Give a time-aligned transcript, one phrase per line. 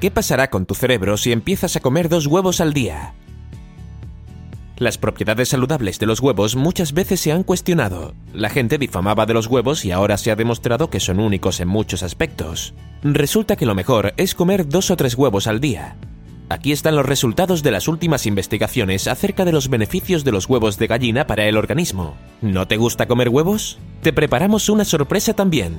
[0.00, 3.12] ¿Qué pasará con tu cerebro si empiezas a comer dos huevos al día?
[4.78, 8.14] Las propiedades saludables de los huevos muchas veces se han cuestionado.
[8.32, 11.68] La gente difamaba de los huevos y ahora se ha demostrado que son únicos en
[11.68, 12.72] muchos aspectos.
[13.02, 15.96] Resulta que lo mejor es comer dos o tres huevos al día.
[16.48, 20.78] Aquí están los resultados de las últimas investigaciones acerca de los beneficios de los huevos
[20.78, 22.16] de gallina para el organismo.
[22.40, 23.78] ¿No te gusta comer huevos?
[24.00, 25.76] Te preparamos una sorpresa también.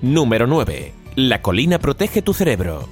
[0.00, 0.94] Número 9.
[1.16, 2.88] La colina protege tu cerebro.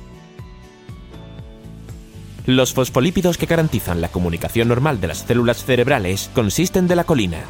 [2.47, 7.41] Los fosfolípidos que garantizan la comunicación normal de las células cerebrales consisten de la colina.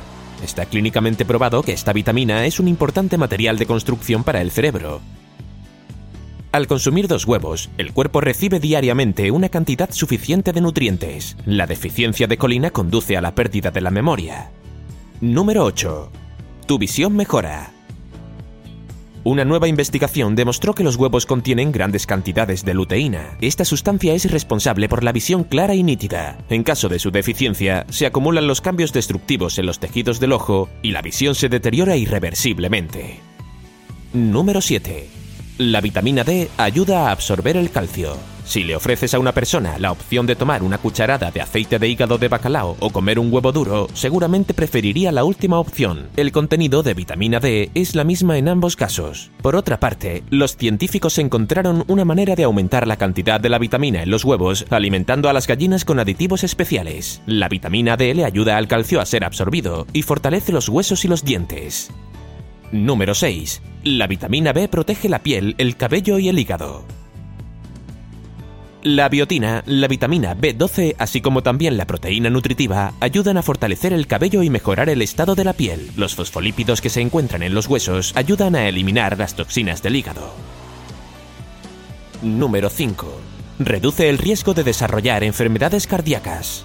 [0.42, 5.03] Está clínicamente probado que esta vitamina es un importante material de construcción para el cerebro.
[6.50, 11.36] Al consumir dos huevos, el cuerpo recibe diariamente una cantidad suficiente de nutrientes.
[11.44, 14.50] La deficiencia de colina conduce a la pérdida de la memoria.
[15.20, 16.10] Número 8.
[16.66, 17.75] Tu visión mejora.
[19.27, 23.36] Una nueva investigación demostró que los huevos contienen grandes cantidades de luteína.
[23.41, 26.38] Esta sustancia es responsable por la visión clara y nítida.
[26.48, 30.69] En caso de su deficiencia, se acumulan los cambios destructivos en los tejidos del ojo
[30.80, 33.19] y la visión se deteriora irreversiblemente.
[34.12, 35.08] Número 7.
[35.58, 38.16] La vitamina D ayuda a absorber el calcio.
[38.47, 41.89] Si le ofreces a una persona la opción de tomar una cucharada de aceite de
[41.89, 46.08] hígado de bacalao o comer un huevo duro, seguramente preferiría la última opción.
[46.16, 49.33] El contenido de vitamina D es la misma en ambos casos.
[49.42, 54.05] Por otra parte, los científicos encontraron una manera de aumentar la cantidad de la vitamina
[54.05, 57.22] en los huevos alimentando a las gallinas con aditivos especiales.
[57.26, 61.09] La vitamina D le ayuda al calcio a ser absorbido y fortalece los huesos y
[61.09, 61.91] los dientes.
[62.70, 63.60] Número 6.
[63.82, 66.84] La vitamina B protege la piel, el cabello y el hígado.
[68.86, 74.06] La biotina, la vitamina B12, así como también la proteína nutritiva, ayudan a fortalecer el
[74.06, 75.91] cabello y mejorar el estado de la piel.
[75.97, 80.32] Los fosfolípidos que se encuentran en los huesos ayudan a eliminar las toxinas del hígado.
[82.22, 83.20] Número 5.
[83.58, 86.64] Reduce el riesgo de desarrollar enfermedades cardíacas.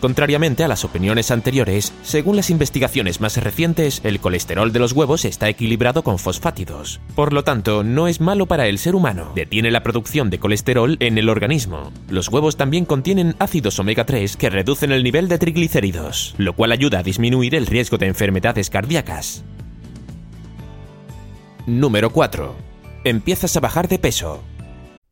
[0.00, 5.24] Contrariamente a las opiniones anteriores, según las investigaciones más recientes, el colesterol de los huevos
[5.24, 7.00] está equilibrado con fosfátidos.
[7.14, 9.32] Por lo tanto, no es malo para el ser humano.
[9.34, 11.92] Detiene la producción de colesterol en el organismo.
[12.10, 16.72] Los huevos también contienen ácidos omega 3 que reducen el nivel de triglicéridos, lo cual
[16.72, 19.44] ayuda a disminuir el riesgo de enfermedades cardíacas.
[21.66, 22.54] Número 4.
[23.04, 24.42] Empiezas a bajar de peso.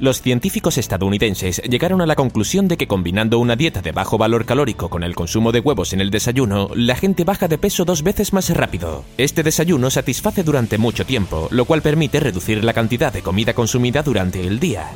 [0.00, 4.44] Los científicos estadounidenses llegaron a la conclusión de que combinando una dieta de bajo valor
[4.44, 8.04] calórico con el consumo de huevos en el desayuno, la gente baja de peso dos
[8.04, 9.04] veces más rápido.
[9.16, 14.04] Este desayuno satisface durante mucho tiempo, lo cual permite reducir la cantidad de comida consumida
[14.04, 14.88] durante el día.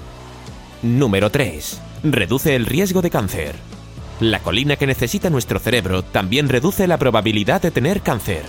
[0.82, 1.80] Número 3.
[2.04, 3.56] Reduce el riesgo de cáncer.
[4.20, 8.44] La colina que necesita nuestro cerebro también reduce la probabilidad de tener cáncer.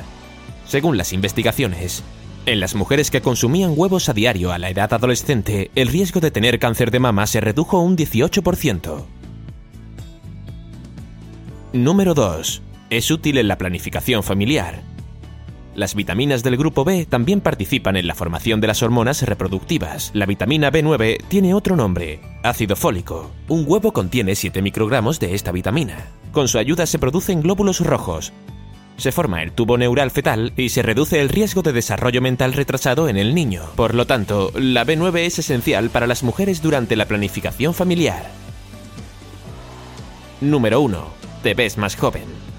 [0.68, 2.04] Según las investigaciones,
[2.46, 6.32] en las mujeres que consumían huevos a diario a la edad adolescente, el riesgo de
[6.32, 9.06] tener cáncer de mama se redujo un 18%.
[11.74, 12.62] Número 2.
[12.90, 14.82] Es útil en la planificación familiar.
[15.76, 20.12] Las vitaminas del grupo B también participan en la formación de las hormonas reproductivas.
[20.14, 23.32] La vitamina B9 tiene otro nombre, ácido fólico.
[23.48, 26.10] Un huevo contiene 7 microgramos de esta vitamina.
[26.32, 28.34] Con su ayuda se producen glóbulos rojos.
[28.98, 33.10] Se forma el tubo neural fetal y se reduce el riesgo de desarrollo mental retrasado
[33.10, 33.64] en el niño.
[33.76, 38.30] Por lo tanto, la B9 es esencial para las mujeres durante la planificación familiar.
[40.42, 41.08] Número 1.
[41.42, 42.53] Te ves más joven.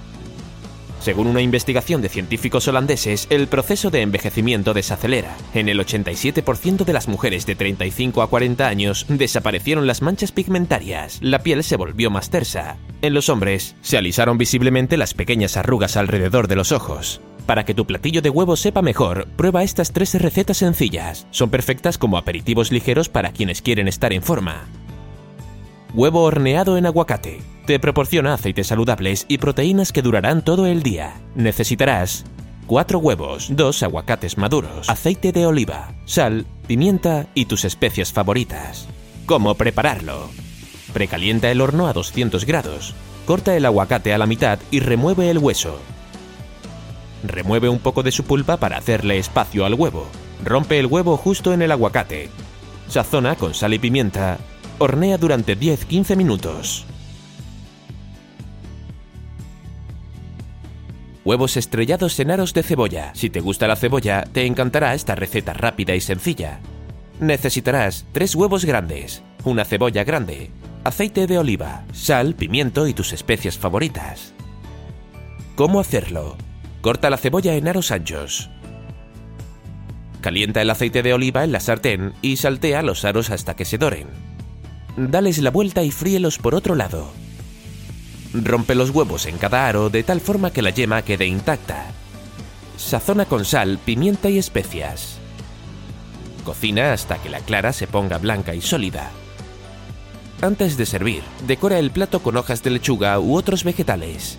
[1.04, 5.36] Según una investigación de científicos holandeses, el proceso de envejecimiento desacelera.
[5.52, 11.18] En el 87% de las mujeres de 35 a 40 años desaparecieron las manchas pigmentarias,
[11.20, 12.78] la piel se volvió más tersa.
[13.02, 17.20] En los hombres, se alisaron visiblemente las pequeñas arrugas alrededor de los ojos.
[17.44, 21.26] Para que tu platillo de huevo sepa mejor, prueba estas tres recetas sencillas.
[21.30, 24.64] Son perfectas como aperitivos ligeros para quienes quieren estar en forma.
[25.94, 27.40] Huevo horneado en aguacate.
[27.66, 31.14] Te proporciona aceites saludables y proteínas que durarán todo el día.
[31.36, 32.24] Necesitarás
[32.66, 38.88] 4 huevos, 2 aguacates maduros, aceite de oliva, sal, pimienta y tus especias favoritas.
[39.24, 40.30] ¿Cómo prepararlo?
[40.92, 42.92] Precalienta el horno a 200 grados.
[43.24, 45.78] Corta el aguacate a la mitad y remueve el hueso.
[47.22, 50.08] Remueve un poco de su pulpa para hacerle espacio al huevo.
[50.42, 52.30] Rompe el huevo justo en el aguacate.
[52.88, 54.38] Sazona con sal y pimienta.
[54.78, 56.84] Hornea durante 10-15 minutos.
[61.24, 63.12] Huevos estrellados en aros de cebolla.
[63.14, 66.60] Si te gusta la cebolla, te encantará esta receta rápida y sencilla.
[67.20, 70.50] Necesitarás 3 huevos grandes, una cebolla grande,
[70.82, 74.34] aceite de oliva, sal, pimiento y tus especias favoritas.
[75.54, 76.36] ¿Cómo hacerlo?
[76.82, 78.50] Corta la cebolla en aros anchos.
[80.20, 83.78] Calienta el aceite de oliva en la sartén y saltea los aros hasta que se
[83.78, 84.33] doren.
[84.96, 87.10] Dales la vuelta y fríelos por otro lado.
[88.32, 91.86] Rompe los huevos en cada aro de tal forma que la yema quede intacta.
[92.76, 95.18] Sazona con sal, pimienta y especias.
[96.44, 99.10] Cocina hasta que la clara se ponga blanca y sólida.
[100.42, 104.36] Antes de servir, decora el plato con hojas de lechuga u otros vegetales.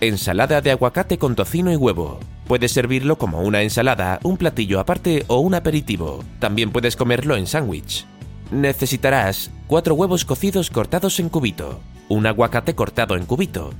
[0.00, 2.20] Ensalada de aguacate con tocino y huevo.
[2.46, 6.24] Puedes servirlo como una ensalada, un platillo aparte o un aperitivo.
[6.40, 8.06] También puedes comerlo en sándwich.
[8.50, 13.72] Necesitarás 4 huevos cocidos cortados en cubito, un aguacate cortado en cubito,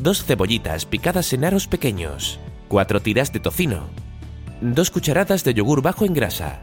[0.00, 2.38] dos cebollitas picadas en aros pequeños,
[2.68, 3.88] 4 tiras de tocino,
[4.60, 6.60] 2 cucharadas de yogur bajo en grasa,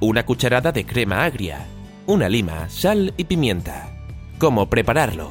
[0.00, 1.66] una cucharada de crema agria,
[2.06, 3.88] una lima, sal y pimienta.
[4.38, 5.30] ¿Cómo prepararlo?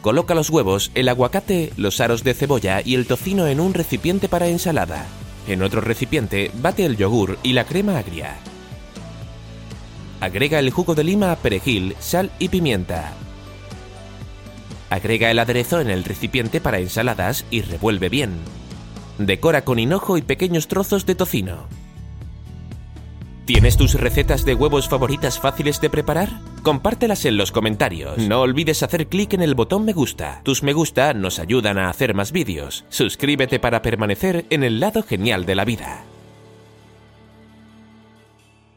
[0.00, 4.30] Coloca los huevos, el aguacate, los aros de cebolla y el tocino en un recipiente
[4.30, 5.04] para ensalada.
[5.46, 8.36] En otro recipiente, bate el yogur y la crema agria.
[10.20, 13.12] Agrega el jugo de lima, perejil, sal y pimienta.
[14.88, 18.30] Agrega el aderezo en el recipiente para ensaladas y revuelve bien.
[19.18, 21.66] Decora con hinojo y pequeños trozos de tocino.
[23.46, 26.40] ¿Tienes tus recetas de huevos favoritas fáciles de preparar?
[26.64, 28.18] Compártelas en los comentarios.
[28.18, 30.40] No olvides hacer clic en el botón me gusta.
[30.42, 32.84] Tus me gusta nos ayudan a hacer más vídeos.
[32.88, 36.04] Suscríbete para permanecer en el lado genial de la vida.